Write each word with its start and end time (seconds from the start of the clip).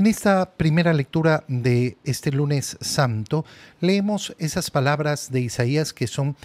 En 0.00 0.06
esta 0.06 0.52
primera 0.52 0.94
lectura 0.94 1.44
de 1.46 1.98
este 2.04 2.32
lunes 2.32 2.78
santo 2.80 3.44
leemos 3.82 4.34
esas 4.38 4.70
palabras 4.70 5.30
de 5.30 5.42
Isaías 5.42 5.92
que 5.92 6.06
son 6.06 6.36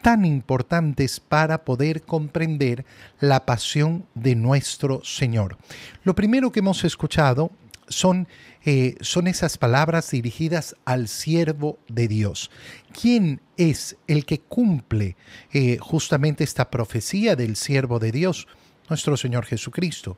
tan 0.00 0.24
importantes 0.24 1.20
para 1.20 1.66
poder 1.66 2.04
comprender 2.04 2.86
la 3.20 3.44
pasión 3.44 4.06
de 4.14 4.34
nuestro 4.34 5.04
Señor. 5.04 5.58
Lo 6.04 6.14
primero 6.14 6.52
que 6.52 6.60
hemos 6.60 6.84
escuchado 6.84 7.50
son, 7.86 8.28
eh, 8.64 8.94
son 9.02 9.26
esas 9.26 9.58
palabras 9.58 10.10
dirigidas 10.10 10.74
al 10.86 11.06
siervo 11.06 11.78
de 11.88 12.08
Dios. 12.08 12.50
¿Quién 12.98 13.42
es 13.58 13.98
el 14.06 14.24
que 14.24 14.40
cumple 14.40 15.16
eh, 15.52 15.76
justamente 15.82 16.44
esta 16.44 16.70
profecía 16.70 17.36
del 17.36 17.56
siervo 17.56 17.98
de 17.98 18.10
Dios? 18.10 18.48
Nuestro 18.88 19.16
Señor 19.16 19.44
Jesucristo. 19.46 20.16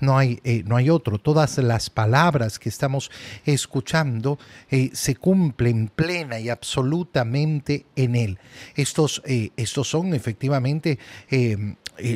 No 0.00 0.18
hay, 0.18 0.40
eh, 0.44 0.62
no 0.66 0.76
hay 0.76 0.90
otro. 0.90 1.18
Todas 1.18 1.58
las 1.58 1.90
palabras 1.90 2.58
que 2.58 2.68
estamos 2.68 3.10
escuchando 3.44 4.38
eh, 4.70 4.90
se 4.92 5.16
cumplen 5.16 5.88
plena 5.88 6.38
y 6.38 6.48
absolutamente 6.48 7.86
en 7.96 8.16
Él. 8.16 8.38
Estos, 8.74 9.22
eh, 9.24 9.50
estos 9.56 9.88
son 9.88 10.14
efectivamente 10.14 10.98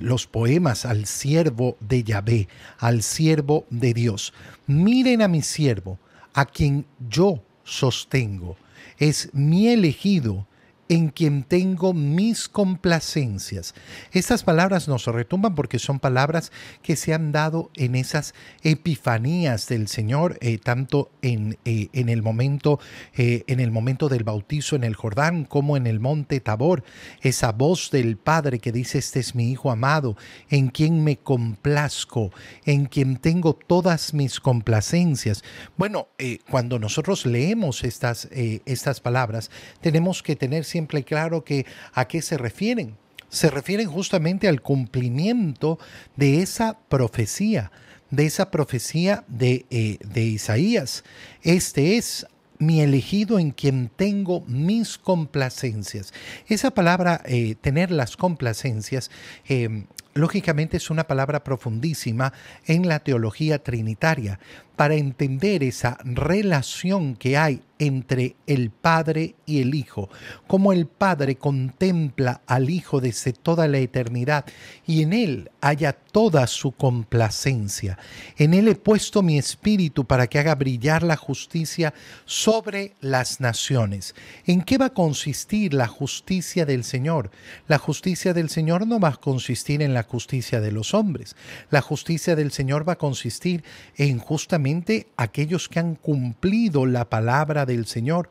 los 0.02 0.27
poemas 0.27 0.84
al 0.84 1.06
siervo 1.06 1.77
de 1.80 2.03
Yahvé, 2.03 2.48
al 2.78 3.03
siervo 3.03 3.67
de 3.70 3.95
Dios. 3.95 4.34
Miren 4.67 5.23
a 5.23 5.28
mi 5.28 5.42
siervo, 5.42 5.98
a 6.34 6.45
quien 6.45 6.84
yo 7.09 7.42
sostengo. 7.64 8.56
Es 8.98 9.30
mi 9.33 9.69
elegido 9.69 10.47
en 10.91 11.09
quien 11.11 11.45
tengo 11.45 11.95
mis 11.95 12.49
complacencias. 12.49 13.75
Estas 14.11 14.43
palabras 14.43 14.89
nos 14.89 15.07
retumban 15.07 15.55
porque 15.55 15.79
son 15.79 16.01
palabras 16.01 16.51
que 16.83 16.97
se 16.97 17.15
han 17.15 17.31
dado 17.31 17.71
en 17.77 17.95
esas 17.95 18.35
epifanías 18.65 19.69
del 19.69 19.87
Señor, 19.87 20.37
eh, 20.41 20.59
tanto 20.59 21.12
en, 21.23 21.57
eh, 21.65 21.91
en, 21.93 22.09
el 22.09 22.23
momento, 22.23 22.81
eh, 23.17 23.45
en 23.47 23.61
el 23.61 23.71
momento 23.71 24.09
del 24.09 24.25
bautizo 24.25 24.75
en 24.75 24.83
el 24.83 24.97
Jordán 24.97 25.45
como 25.45 25.77
en 25.77 25.87
el 25.87 26.01
monte 26.01 26.41
Tabor. 26.41 26.83
Esa 27.23 27.53
voz 27.53 27.92
del 27.92 28.17
Padre 28.17 28.59
que 28.59 28.73
dice, 28.73 28.98
este 28.98 29.20
es 29.20 29.36
mi 29.36 29.48
Hijo 29.53 29.70
amado, 29.70 30.17
en 30.48 30.70
quien 30.70 31.05
me 31.05 31.19
complazco, 31.19 32.33
en 32.67 32.86
quien 32.86 33.17
tengo 33.19 33.55
todas 33.55 34.12
mis 34.12 34.41
complacencias. 34.41 35.45
Bueno, 35.77 36.09
cuando 36.51 36.81
nosotros 36.81 37.27
leemos 37.27 37.84
estas, 37.84 38.29
estas 38.33 39.01
palabras, 39.01 39.53
tenemos 39.81 40.25
que 40.25 40.34
tener 40.34 40.64
siempre 40.64 40.80
claro 40.86 41.45
que 41.45 41.67
a 41.92 42.06
qué 42.06 42.23
se 42.23 42.39
refieren. 42.39 42.97
Se 43.28 43.50
refieren 43.50 43.89
justamente 43.89 44.48
al 44.48 44.61
cumplimiento 44.61 45.78
de 46.17 46.42
esa 46.42 46.78
profecía, 46.89 47.70
de 48.11 48.27
esa 48.27 48.50
profecía 48.50 49.25
de, 49.28 49.67
eh, 49.70 49.98
de 50.05 50.23
Isaías. 50.23 51.05
Este 51.42 51.97
es 51.97 52.27
mi 52.61 52.83
elegido 52.83 53.39
en 53.39 53.51
quien 53.51 53.91
tengo 53.95 54.42
mis 54.47 54.98
complacencias. 54.98 56.12
Esa 56.47 56.70
palabra, 56.70 57.23
eh, 57.25 57.56
tener 57.61 57.91
las 57.91 58.17
complacencias, 58.17 59.11
eh, 59.48 59.84
lógicamente 60.12 60.77
es 60.77 60.91
una 60.91 61.05
palabra 61.05 61.42
profundísima 61.42 62.33
en 62.67 62.86
la 62.86 63.01
teología 63.01 63.62
trinitaria 63.62 64.39
para 64.81 64.95
entender 64.95 65.62
esa 65.62 65.98
relación 66.05 67.14
que 67.14 67.36
hay 67.36 67.61
entre 67.78 68.36
el 68.47 68.70
Padre 68.70 69.34
y 69.47 69.62
el 69.62 69.75
Hijo, 69.75 70.11
como 70.47 70.73
el 70.73 70.86
Padre 70.86 71.36
contempla 71.36 72.42
al 72.47 72.69
Hijo 72.69 73.01
desde 73.01 73.33
toda 73.33 73.69
la 73.69 73.78
eternidad 73.78 74.45
y 74.86 75.03
en 75.03 75.14
Él 75.14 75.51
haya 75.62 75.95
toda 75.95 76.47
su 76.47 76.73
complacencia. 76.73 77.98
En 78.36 78.53
Él 78.53 78.69
he 78.69 78.75
puesto 78.75 79.23
mi 79.23 79.39
espíritu 79.39 80.05
para 80.05 80.27
que 80.27 80.39
haga 80.39 80.55
brillar 80.55 81.03
la 81.03 81.17
justicia 81.17 81.95
sobre 82.27 82.92
las 83.01 83.41
naciones. 83.41 84.14
¿En 84.47 84.61
qué 84.61 84.77
va 84.77 84.86
a 84.86 84.95
consistir 84.95 85.73
la 85.73 85.86
justicia 85.86 86.67
del 86.67 86.84
Señor? 86.84 87.31
La 87.67 87.78
justicia 87.78 88.35
del 88.35 88.51
Señor 88.51 88.86
no 88.86 89.01
va 89.01 89.08
a 89.08 89.17
consistir 89.17 89.80
en 89.80 89.95
la 89.95 90.02
justicia 90.02 90.61
de 90.61 90.73
los 90.73 90.92
hombres. 90.92 91.35
La 91.70 91.80
justicia 91.80 92.36
del 92.36 92.52
Señor 92.52 92.86
va 92.86 92.95
a 92.95 92.98
consistir 92.98 93.64
en 93.97 94.18
justamente 94.18 94.70
aquellos 95.17 95.69
que 95.69 95.81
han 95.81 95.95
cumplido 95.95 96.86
la 96.86 97.08
palabra 97.08 97.67
del 97.67 97.86
Señor 97.86 98.31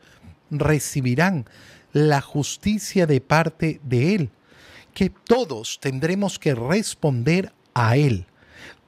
recibirán 0.51 1.45
la 1.93 2.21
justicia 2.21 3.05
de 3.05 3.21
parte 3.21 3.79
de 3.83 4.15
Él, 4.15 4.29
que 4.93 5.09
todos 5.09 5.79
tendremos 5.81 6.39
que 6.39 6.55
responder 6.55 7.51
a 7.73 7.97
Él. 7.97 8.25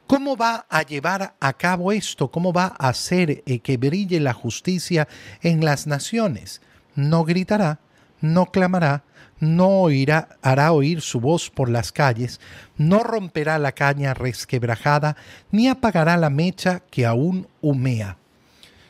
¿Cómo 0.07 0.35
va 0.35 0.65
a 0.69 0.83
llevar 0.83 1.35
a 1.39 1.53
cabo 1.53 1.91
esto? 1.91 2.29
¿Cómo 2.29 2.51
va 2.51 2.75
a 2.77 2.89
hacer 2.89 3.43
eh, 3.45 3.59
que 3.59 3.77
brille 3.77 4.19
la 4.19 4.33
justicia 4.33 5.07
en 5.41 5.63
las 5.63 5.87
naciones? 5.87 6.61
No 6.95 7.23
gritará, 7.23 7.79
no 8.19 8.47
clamará, 8.47 9.03
no 9.41 9.81
oirá, 9.81 10.37
hará 10.41 10.71
oír 10.71 11.01
su 11.01 11.19
voz 11.19 11.49
por 11.49 11.67
las 11.67 11.91
calles, 11.91 12.39
no 12.77 13.03
romperá 13.03 13.59
la 13.59 13.73
caña 13.73 14.13
resquebrajada, 14.13 15.17
ni 15.51 15.67
apagará 15.67 16.15
la 16.15 16.29
mecha 16.29 16.81
que 16.91 17.05
aún 17.05 17.47
humea. 17.59 18.17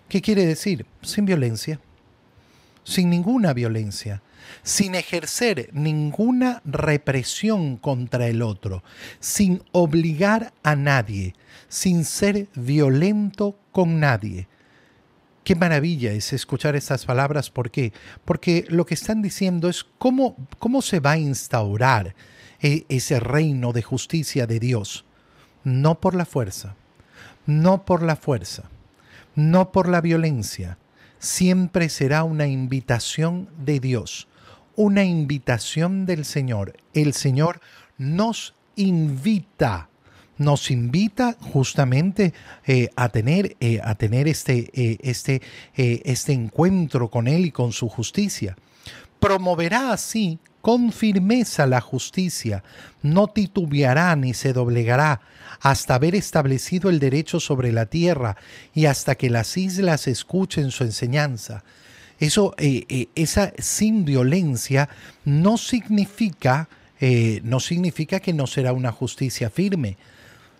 ¿Qué 0.09 0.21
quiere 0.21 0.45
decir? 0.45 0.85
Sin 1.01 1.25
violencia, 1.25 1.79
sin 2.83 3.09
ninguna 3.09 3.53
violencia, 3.53 4.21
sin 4.61 4.95
ejercer 4.95 5.69
ninguna 5.71 6.61
represión 6.65 7.77
contra 7.77 8.27
el 8.27 8.41
otro, 8.41 8.83
sin 9.21 9.63
obligar 9.71 10.51
a 10.63 10.75
nadie, 10.75 11.33
sin 11.69 12.03
ser 12.03 12.49
violento 12.55 13.57
con 13.71 14.01
nadie, 14.01 14.49
Qué 15.43 15.55
maravilla 15.55 16.11
es 16.11 16.33
escuchar 16.33 16.75
estas 16.75 17.05
palabras. 17.05 17.49
¿Por 17.49 17.71
qué? 17.71 17.93
Porque 18.25 18.65
lo 18.69 18.85
que 18.85 18.93
están 18.93 19.21
diciendo 19.21 19.69
es 19.69 19.83
cómo, 19.97 20.35
cómo 20.59 20.81
se 20.81 20.99
va 20.99 21.11
a 21.11 21.17
instaurar 21.17 22.15
e, 22.61 22.85
ese 22.89 23.19
reino 23.19 23.73
de 23.73 23.81
justicia 23.81 24.45
de 24.45 24.59
Dios. 24.59 25.05
No 25.63 25.99
por 25.99 26.13
la 26.13 26.25
fuerza, 26.25 26.75
no 27.45 27.85
por 27.85 28.03
la 28.03 28.15
fuerza, 28.15 28.69
no 29.35 29.71
por 29.71 29.87
la 29.89 30.01
violencia. 30.01 30.77
Siempre 31.17 31.89
será 31.89 32.23
una 32.23 32.47
invitación 32.47 33.49
de 33.57 33.79
Dios, 33.79 34.27
una 34.75 35.03
invitación 35.03 36.05
del 36.05 36.25
Señor. 36.25 36.73
El 36.93 37.13
Señor 37.13 37.61
nos 37.97 38.55
invita 38.75 39.90
nos 40.41 40.71
invita 40.71 41.37
justamente 41.39 42.33
eh, 42.65 42.89
a 42.95 43.09
tener, 43.09 43.55
eh, 43.59 43.79
a 43.83 43.95
tener 43.95 44.27
este, 44.27 44.71
eh, 44.73 44.97
este, 45.01 45.41
este 45.75 46.33
encuentro 46.33 47.09
con 47.09 47.27
Él 47.27 47.45
y 47.45 47.51
con 47.51 47.71
su 47.71 47.87
justicia. 47.87 48.57
Promoverá 49.19 49.93
así 49.93 50.39
con 50.61 50.91
firmeza 50.91 51.65
la 51.65 51.81
justicia, 51.81 52.63
no 53.01 53.27
titubeará 53.27 54.15
ni 54.15 54.33
se 54.33 54.53
doblegará 54.53 55.21
hasta 55.59 55.95
haber 55.95 56.15
establecido 56.15 56.89
el 56.89 56.99
derecho 56.99 57.39
sobre 57.39 57.71
la 57.71 57.85
tierra 57.85 58.35
y 58.73 58.85
hasta 58.85 59.15
que 59.15 59.29
las 59.29 59.57
islas 59.57 60.07
escuchen 60.07 60.71
su 60.71 60.83
enseñanza. 60.83 61.63
Eso, 62.19 62.53
esa 62.57 63.53
sin 63.57 64.05
violencia 64.05 64.89
no 65.25 65.57
significa, 65.57 66.69
no 67.43 67.59
significa 67.59 68.19
que 68.19 68.33
no 68.33 68.45
será 68.45 68.73
una 68.73 68.91
justicia 68.91 69.49
firme, 69.49 69.97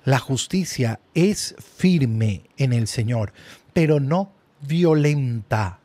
la 0.03 0.19
justicia 0.19 0.99
es 1.13 1.55
firme 1.77 2.43
en 2.57 2.73
el 2.73 2.87
Señor, 2.87 3.33
pero 3.73 3.99
no 3.99 4.31
violenta. 4.61 5.79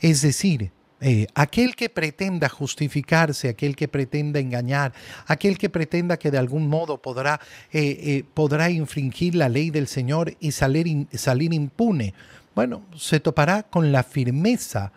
Es 0.00 0.22
decir, 0.22 0.72
eh, 1.02 1.26
aquel 1.34 1.76
que 1.76 1.88
pretenda 1.88 2.48
justificarse, 2.48 3.48
aquel 3.48 3.74
que 3.74 3.88
pretenda 3.88 4.38
engañar, 4.38 4.92
aquel 5.26 5.56
que 5.56 5.70
pretenda 5.70 6.18
que 6.18 6.30
de 6.30 6.38
algún 6.38 6.68
modo 6.68 6.98
podrá, 6.98 7.40
eh, 7.72 7.98
eh, 8.02 8.24
podrá 8.34 8.70
infringir 8.70 9.34
la 9.34 9.48
ley 9.48 9.70
del 9.70 9.88
Señor 9.88 10.36
y 10.40 10.52
salir, 10.52 11.06
salir 11.12 11.54
impune, 11.54 12.12
bueno, 12.54 12.82
se 12.96 13.20
topará 13.20 13.62
con 13.62 13.92
la 13.92 14.02
firmeza, 14.02 14.92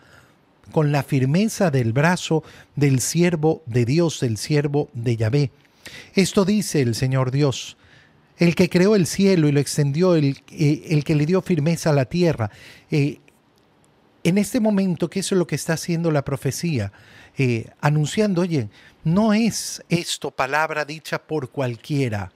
con 0.71 0.91
la 0.91 1.03
firmeza 1.03 1.71
del 1.71 1.93
brazo 1.93 2.43
del 2.75 2.99
siervo 2.99 3.61
de 3.65 3.85
Dios, 3.85 4.19
del 4.19 4.37
siervo 4.37 4.89
de 4.93 5.15
Yahvé. 5.15 5.51
Esto 6.15 6.43
dice 6.43 6.81
el 6.81 6.95
Señor 6.95 7.31
Dios 7.31 7.77
el 8.37 8.55
que 8.55 8.69
creó 8.69 8.95
el 8.95 9.05
cielo 9.05 9.47
y 9.47 9.51
lo 9.51 9.59
extendió, 9.59 10.15
el, 10.15 10.41
eh, 10.51 10.85
el 10.89 11.03
que 11.03 11.15
le 11.15 11.25
dio 11.25 11.41
firmeza 11.41 11.91
a 11.91 11.93
la 11.93 12.05
tierra. 12.05 12.51
Eh, 12.91 13.19
en 14.23 14.37
este 14.37 14.59
momento, 14.59 15.09
¿qué 15.09 15.19
es 15.19 15.31
lo 15.31 15.47
que 15.47 15.55
está 15.55 15.73
haciendo 15.73 16.09
la 16.11 16.23
profecía? 16.23 16.91
Eh, 17.37 17.67
anunciando, 17.81 18.41
oye, 18.41 18.69
no 19.03 19.33
es 19.33 19.83
esto 19.89 20.31
palabra 20.31 20.85
dicha 20.85 21.21
por 21.21 21.49
cualquiera 21.49 22.31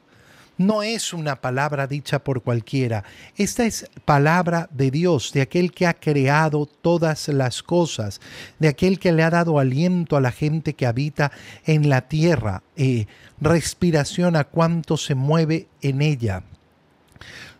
no 0.57 0.83
es 0.83 1.13
una 1.13 1.39
palabra 1.39 1.88
dicha 1.88 2.19
por 2.19 2.42
cualquiera. 2.42 3.04
Esta 3.36 3.65
es 3.65 3.89
palabra 4.06 4.68
de 4.71 4.92
Dios, 4.92 5.31
de 5.33 5.42
aquel 5.42 5.71
que 5.71 5.88
ha 5.88 5.94
creado 5.94 6.65
todas 6.65 7.27
las 7.27 7.63
cosas, 7.63 8.19
de 8.59 8.68
aquel 8.68 9.00
que 9.00 9.12
le 9.12 9.24
ha 9.24 9.30
dado 9.30 9.59
aliento 9.59 10.18
a 10.18 10.21
la 10.21 10.31
gente 10.31 10.74
que 10.74 10.86
habita 10.86 11.31
en 11.65 11.89
la 11.89 12.07
tierra, 12.07 12.63
eh, 12.75 13.06
respiración 13.39 14.36
a 14.36 14.45
cuanto 14.45 14.98
se 14.98 15.15
mueve 15.15 15.68
en 15.81 16.01
ella. 16.01 16.44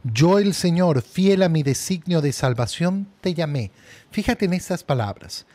Yo 0.04 0.40
el 0.40 0.54
Señor, 0.54 1.02
fiel 1.02 1.44
a 1.44 1.50
mi 1.50 1.64
designio 1.64 2.22
de 2.22 2.32
salvación, 2.32 3.08
te 3.22 3.34
llamé. 3.34 3.72
Fíjate 4.12 4.46
en 4.46 4.54
estas 4.54 4.84
palabras. 4.84 5.46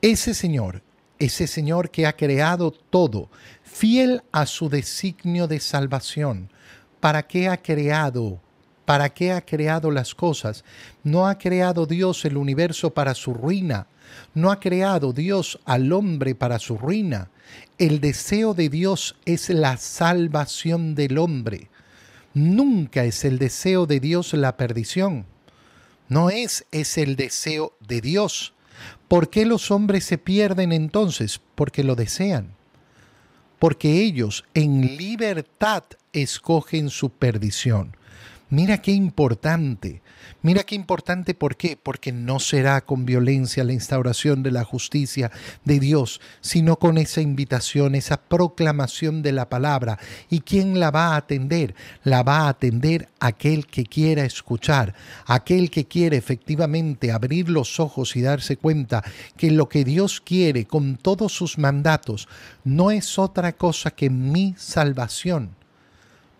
Ese 0.00 0.34
Señor, 0.34 0.82
ese 1.18 1.46
Señor 1.46 1.90
que 1.90 2.06
ha 2.06 2.16
creado 2.16 2.70
todo, 2.70 3.30
fiel 3.62 4.22
a 4.32 4.46
su 4.46 4.68
designio 4.68 5.46
de 5.46 5.60
salvación. 5.60 6.50
¿Para 7.00 7.26
qué 7.26 7.48
ha 7.48 7.56
creado? 7.56 8.40
¿Para 8.84 9.08
qué 9.08 9.32
ha 9.32 9.40
creado 9.40 9.90
las 9.90 10.14
cosas? 10.14 10.64
No 11.02 11.26
ha 11.26 11.38
creado 11.38 11.86
Dios 11.86 12.24
el 12.24 12.36
universo 12.36 12.92
para 12.92 13.14
su 13.14 13.32
ruina. 13.32 13.86
No 14.34 14.50
ha 14.50 14.60
creado 14.60 15.12
Dios 15.12 15.58
al 15.64 15.92
hombre 15.92 16.34
para 16.34 16.58
su 16.58 16.76
ruina. 16.76 17.30
El 17.78 18.00
deseo 18.00 18.54
de 18.54 18.68
Dios 18.68 19.16
es 19.24 19.48
la 19.50 19.76
salvación 19.76 20.94
del 20.94 21.18
hombre. 21.18 21.68
Nunca 22.34 23.04
es 23.04 23.24
el 23.24 23.38
deseo 23.38 23.86
de 23.86 24.00
Dios 24.00 24.34
la 24.34 24.56
perdición. 24.56 25.24
No 26.08 26.30
es, 26.30 26.66
es 26.70 26.98
el 26.98 27.16
deseo 27.16 27.76
de 27.80 28.00
Dios. 28.00 28.52
¿Por 29.08 29.30
qué 29.30 29.44
los 29.46 29.70
hombres 29.70 30.04
se 30.04 30.18
pierden 30.18 30.72
entonces? 30.72 31.40
Porque 31.54 31.84
lo 31.84 31.94
desean. 31.94 32.54
Porque 33.58 34.02
ellos 34.02 34.44
en 34.54 34.96
libertad 34.96 35.84
escogen 36.12 36.90
su 36.90 37.10
perdición. 37.10 37.96
Mira 38.50 38.82
qué 38.82 38.92
importante. 38.92 40.02
Mira 40.42 40.62
qué 40.62 40.74
importante, 40.74 41.32
¿por 41.32 41.56
qué? 41.56 41.78
Porque 41.82 42.12
no 42.12 42.38
será 42.38 42.82
con 42.82 43.06
violencia 43.06 43.64
la 43.64 43.72
instauración 43.72 44.42
de 44.42 44.50
la 44.50 44.64
justicia 44.64 45.30
de 45.64 45.80
Dios, 45.80 46.20
sino 46.42 46.78
con 46.78 46.98
esa 46.98 47.22
invitación, 47.22 47.94
esa 47.94 48.18
proclamación 48.18 49.22
de 49.22 49.32
la 49.32 49.48
palabra. 49.48 49.98
¿Y 50.28 50.40
quién 50.40 50.78
la 50.78 50.90
va 50.90 51.14
a 51.14 51.16
atender? 51.16 51.74
La 52.04 52.22
va 52.22 52.40
a 52.40 52.48
atender 52.50 53.08
aquel 53.20 53.66
que 53.66 53.84
quiera 53.84 54.24
escuchar, 54.24 54.94
aquel 55.26 55.70
que 55.70 55.86
quiere 55.86 56.18
efectivamente 56.18 57.10
abrir 57.10 57.48
los 57.48 57.80
ojos 57.80 58.14
y 58.14 58.20
darse 58.20 58.58
cuenta 58.58 59.02
que 59.38 59.50
lo 59.50 59.68
que 59.70 59.84
Dios 59.84 60.20
quiere 60.20 60.66
con 60.66 60.96
todos 60.96 61.32
sus 61.32 61.56
mandatos 61.56 62.28
no 62.64 62.90
es 62.90 63.18
otra 63.18 63.52
cosa 63.52 63.90
que 63.92 64.10
mi 64.10 64.54
salvación 64.58 65.56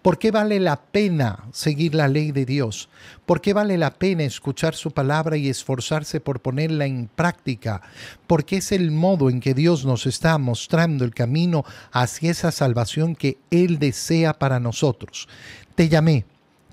¿Por 0.04 0.18
qué 0.18 0.30
vale 0.30 0.60
la 0.60 0.76
pena 0.76 1.46
seguir 1.50 1.94
la 1.94 2.08
ley 2.08 2.30
de 2.30 2.44
Dios? 2.44 2.90
¿Por 3.24 3.40
qué 3.40 3.54
vale 3.54 3.78
la 3.78 3.94
pena 3.94 4.24
escuchar 4.24 4.74
su 4.74 4.90
palabra 4.90 5.38
y 5.38 5.48
esforzarse 5.48 6.20
por 6.20 6.40
ponerla 6.40 6.84
en 6.84 7.08
práctica? 7.08 7.80
Porque 8.26 8.58
es 8.58 8.70
el 8.70 8.90
modo 8.90 9.30
en 9.30 9.40
que 9.40 9.54
Dios 9.54 9.86
nos 9.86 10.04
está 10.04 10.36
mostrando 10.36 11.06
el 11.06 11.14
camino 11.14 11.64
hacia 11.90 12.32
esa 12.32 12.52
salvación 12.52 13.16
que 13.16 13.38
Él 13.50 13.78
desea 13.78 14.34
para 14.34 14.60
nosotros. 14.60 15.26
Te 15.74 15.88
llamé, 15.88 16.26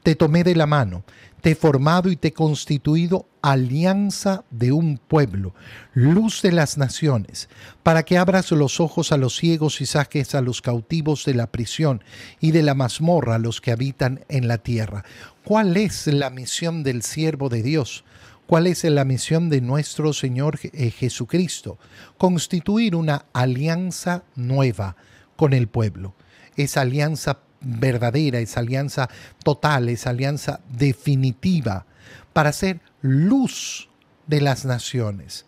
te 0.04 0.16
tomé 0.16 0.44
de 0.44 0.56
la 0.56 0.66
mano, 0.66 1.04
te 1.42 1.52
he 1.52 1.56
formado 1.56 2.10
y 2.12 2.16
te 2.16 2.30
he 2.30 2.34
constituido 2.34 3.28
alianza 3.42 4.44
de 4.52 4.72
un 4.72 4.98
pueblo, 4.98 5.54
luz 5.94 6.42
de 6.42 6.52
las 6.52 6.78
naciones, 6.78 7.50
para 7.84 8.04
que 8.04 8.18
abras 8.18 8.52
los 8.52 8.80
ojos 8.80 9.12
a 9.12 9.18
los 9.18 9.36
ciegos 9.36 9.82
y 9.82 9.86
saques 9.86 10.36
a 10.36 10.42
los 10.42 10.62
cautivos 10.62 11.26
de 11.26 11.34
la 11.34 11.48
prisión 11.48 12.04
y 12.40 12.52
de 12.52 12.62
la 12.62 12.76
mazmorra 12.76 13.36
a 13.36 13.40
los 13.40 13.62
que 13.62 13.72
habitan 13.72 14.24
en 14.30 14.48
la 14.48 14.60
tierra. 14.60 15.04
¿Cuál 15.44 15.78
es 15.78 16.08
la 16.08 16.30
misión 16.30 16.84
del 16.84 17.02
siervo 17.02 17.50
de 17.50 17.64
Dios? 17.64 18.04
¿Cuál 18.46 18.68
es 18.68 18.84
la 18.84 19.06
misión 19.06 19.50
de 19.50 19.62
nuestro 19.62 20.14
Señor 20.14 20.60
eh, 20.62 20.92
Jesucristo? 20.92 21.80
Constituir 22.18 22.96
una 22.96 23.26
alianza 23.34 24.24
nueva 24.36 24.98
con 25.36 25.54
el 25.54 25.68
pueblo. 25.68 26.14
Esa 26.58 26.82
alianza 26.82 27.40
verdadera, 27.62 28.40
esa 28.40 28.60
alianza 28.60 29.10
total, 29.44 29.90
esa 29.90 30.10
alianza 30.10 30.60
definitiva, 30.70 31.86
para 32.34 32.52
ser 32.52 32.82
luz 33.02 33.90
de 34.28 34.42
las 34.42 34.66
naciones. 34.66 35.46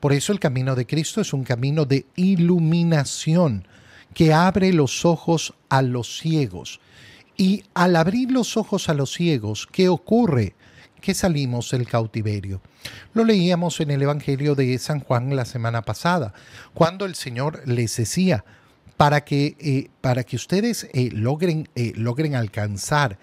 Por 0.00 0.12
eso 0.12 0.32
el 0.32 0.40
camino 0.40 0.74
de 0.74 0.86
Cristo 0.86 1.20
es 1.20 1.32
un 1.32 1.44
camino 1.44 1.86
de 1.86 2.06
iluminación 2.16 3.66
que 4.12 4.32
abre 4.32 4.72
los 4.72 5.04
ojos 5.04 5.54
a 5.68 5.82
los 5.82 6.18
ciegos. 6.18 6.80
Y 7.36 7.64
al 7.74 7.96
abrir 7.96 8.30
los 8.30 8.56
ojos 8.56 8.88
a 8.88 8.94
los 8.94 9.12
ciegos, 9.12 9.66
¿qué 9.70 9.88
ocurre? 9.88 10.54
Que 11.00 11.14
salimos 11.14 11.70
del 11.70 11.88
cautiverio. 11.88 12.60
Lo 13.12 13.24
leíamos 13.24 13.80
en 13.80 13.90
el 13.90 14.02
Evangelio 14.02 14.54
de 14.54 14.78
San 14.78 15.00
Juan 15.00 15.34
la 15.34 15.44
semana 15.44 15.82
pasada, 15.82 16.32
cuando 16.74 17.04
el 17.06 17.14
Señor 17.14 17.62
les 17.66 17.96
decía, 17.96 18.44
para 18.96 19.24
que, 19.24 19.56
eh, 19.58 19.90
para 20.00 20.24
que 20.24 20.36
ustedes 20.36 20.88
eh, 20.92 21.10
logren, 21.12 21.68
eh, 21.74 21.92
logren 21.96 22.34
alcanzar 22.34 23.18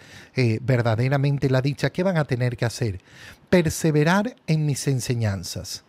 verdaderamente 0.62 1.50
la 1.50 1.62
dicha, 1.62 1.92
¿qué 1.92 2.04
van 2.04 2.18
a 2.18 2.26
tener 2.26 2.58
que 2.58 2.66
hacer? 2.66 3.00
Perseverar 3.50 4.36
en 4.48 4.66
mis 4.66 4.88
enseñanzas. 4.88 5.84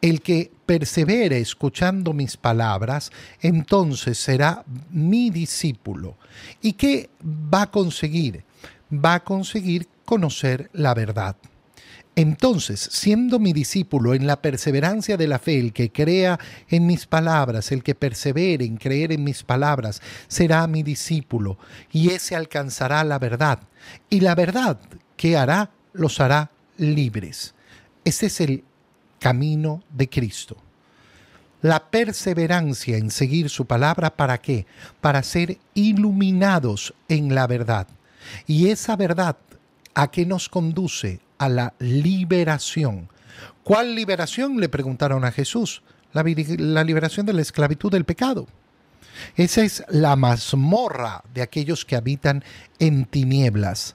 El 0.00 0.22
que 0.22 0.52
persevere 0.64 1.40
escuchando 1.40 2.12
mis 2.12 2.36
palabras, 2.36 3.10
entonces 3.40 4.16
será 4.16 4.64
mi 4.90 5.30
discípulo. 5.30 6.16
¿Y 6.62 6.74
qué 6.74 7.10
va 7.22 7.62
a 7.62 7.70
conseguir? 7.70 8.44
Va 8.92 9.14
a 9.14 9.24
conseguir 9.24 9.88
conocer 10.04 10.70
la 10.72 10.94
verdad. 10.94 11.36
Entonces, 12.18 12.80
siendo 12.80 13.38
mi 13.38 13.52
discípulo 13.52 14.12
en 14.12 14.26
la 14.26 14.42
perseverancia 14.42 15.16
de 15.16 15.28
la 15.28 15.38
fe, 15.38 15.60
el 15.60 15.72
que 15.72 15.92
crea 15.92 16.40
en 16.68 16.84
mis 16.84 17.06
palabras, 17.06 17.70
el 17.70 17.84
que 17.84 17.94
persevere 17.94 18.64
en 18.64 18.76
creer 18.76 19.12
en 19.12 19.22
mis 19.22 19.44
palabras, 19.44 20.02
será 20.26 20.66
mi 20.66 20.82
discípulo, 20.82 21.58
y 21.92 22.10
ese 22.10 22.34
alcanzará 22.34 23.04
la 23.04 23.20
verdad. 23.20 23.60
Y 24.10 24.18
la 24.18 24.34
verdad 24.34 24.80
que 25.16 25.36
hará, 25.36 25.70
los 25.92 26.18
hará 26.18 26.50
libres. 26.76 27.54
Ese 28.04 28.26
es 28.26 28.40
el 28.40 28.64
camino 29.20 29.84
de 29.88 30.08
Cristo. 30.08 30.56
La 31.62 31.88
perseverancia 31.88 32.96
en 32.96 33.12
seguir 33.12 33.48
su 33.48 33.64
palabra, 33.64 34.16
¿para 34.16 34.38
qué? 34.38 34.66
Para 35.00 35.22
ser 35.22 35.56
iluminados 35.72 36.94
en 37.08 37.32
la 37.32 37.46
verdad. 37.46 37.86
Y 38.48 38.70
esa 38.70 38.96
verdad, 38.96 39.36
¿a 39.94 40.10
qué 40.10 40.26
nos 40.26 40.48
conduce? 40.48 41.20
A 41.38 41.48
la 41.48 41.74
liberación. 41.78 43.08
¿Cuál 43.62 43.94
liberación? 43.94 44.60
Le 44.60 44.68
preguntaron 44.68 45.24
a 45.24 45.32
Jesús. 45.32 45.82
La, 46.12 46.22
liberación 46.84 47.26
de 47.26 47.34
la 47.34 47.42
esclavitud 47.42 47.90
del 47.90 48.04
pecado. 48.04 48.46
Esa 49.36 49.62
es 49.62 49.84
la 49.88 50.16
mazmorra 50.16 51.22
de 51.34 51.42
aquellos 51.42 51.84
que 51.84 51.96
habitan 51.96 52.44
en 52.78 53.04
tinieblas. 53.04 53.94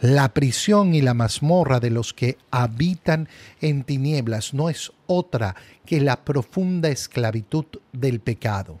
La 0.00 0.34
prisión 0.34 0.94
y 0.94 1.00
la 1.00 1.14
mazmorra 1.14 1.80
de 1.80 1.90
los 1.90 2.12
que 2.12 2.36
habitan 2.50 3.28
en 3.60 3.84
tinieblas 3.84 4.52
no 4.52 4.68
es 4.68 4.92
otra 5.06 5.56
que 5.86 6.00
la 6.00 6.24
profunda 6.24 6.90
esclavitud 6.90 7.64
del 7.92 8.20
pecado. 8.20 8.80